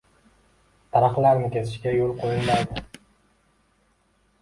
Daraxtlarni 0.95 1.53
kesishga 1.57 1.95
yo'l 1.99 2.17
qo'yilmaydi 2.25 2.87